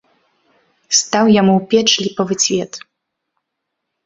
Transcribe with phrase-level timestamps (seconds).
[0.99, 2.71] Стаў яму ў печ ліпавы цвет.